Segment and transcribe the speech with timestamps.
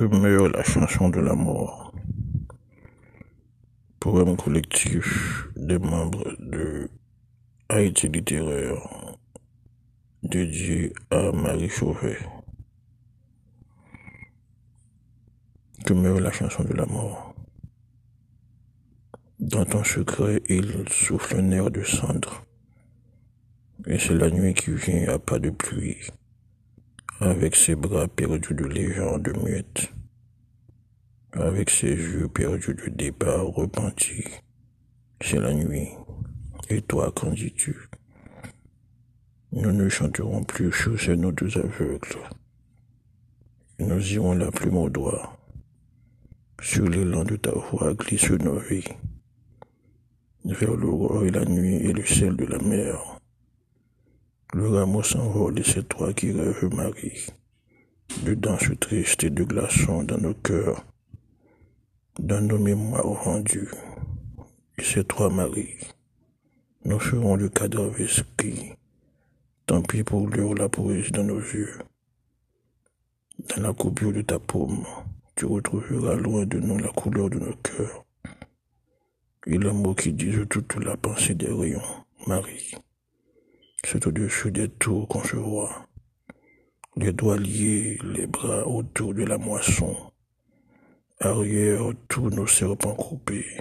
[0.00, 1.92] Que meurt la chanson de la mort
[4.00, 6.88] Poème collectif des membres de
[7.68, 8.78] Haïti littéraire
[10.22, 12.16] dédié à Marie Chauvet.
[15.84, 17.34] Que meurt la chanson de la mort
[19.38, 22.46] Dans ton secret, il souffle un air de cendre.
[23.86, 25.98] Et c'est la nuit qui vient à pas de pluie
[27.20, 29.92] avec ses bras perdus de légende muette,
[31.32, 34.24] avec ses yeux perdus de départ repenti.
[35.20, 35.90] C'est la nuit.
[36.70, 37.76] Et toi, qu'en dis-tu?
[39.52, 42.16] Nous ne chanterons plus sur ces notes aveugles.
[43.80, 45.36] Nous irons la plume au doigt.
[46.62, 48.84] Sur l'élan de ta voix glissent nos vies.
[50.46, 53.19] Vers l'aurore et la nuit et le ciel de la mer.
[54.52, 57.26] Le rameau s'envole et c'est toi qui rêves, Marie.
[58.24, 60.84] De danse triste et de glaçons dans nos cœurs,
[62.18, 63.70] dans nos mémoires rendues.
[64.76, 65.78] Et c'est toi, Marie.
[66.84, 68.72] Nous ferons le cadavre esquis.
[69.66, 71.78] Tant pis pour l'heure, la poésie dans nos yeux.
[73.38, 74.84] Dans la coupure de ta paume,
[75.36, 78.04] tu retrouveras loin de nous la couleur de nos cœurs.
[79.46, 81.80] Et le mot qui disent toute la pensée des rayons,
[82.26, 82.74] Marie.
[83.84, 85.86] C'est au-dessus des tours qu'on se voit.
[86.96, 89.96] Les doigts liés, les bras autour de la moisson.
[91.20, 93.60] Arrière, tous nos serpents coupés.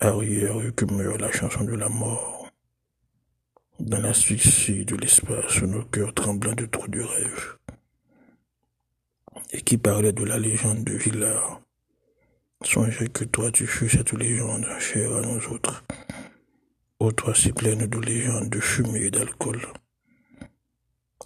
[0.00, 2.48] Arrière, que meurt la chanson de la mort.
[3.78, 7.56] Dans l'asphyxie de l'espace, nos cœurs tremblants de trop de rêves.
[9.52, 11.60] Et qui parlait de la légende de Villard.
[12.62, 15.82] Songez que toi tu fus cette légende, chère à nous autres
[17.08, 19.60] toi si pleine de légendes, de fumée et d'alcool.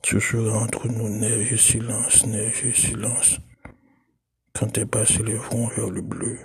[0.05, 3.41] Ce sera entre nous neige et silence, neige et silence,
[4.53, 6.39] quand tes pas s'élèveront vers le bleu?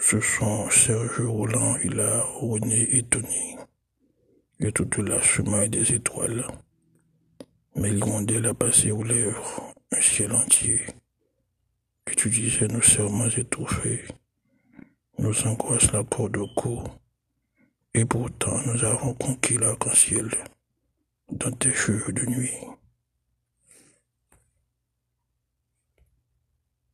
[0.00, 3.56] Ce sont Serge Roland, a René et Tony,
[4.58, 6.46] et toute la chemin des étoiles.
[7.76, 10.80] Mais l'hirondelle a passé aux lèvres un ciel entier,
[12.10, 14.04] et tu disais nos serments étouffés
[15.18, 16.82] nous angoisse la corde au cou.
[17.94, 20.30] Et pourtant, nous avons conquis l'arc-en-ciel
[21.30, 22.54] dans tes cheveux de nuit.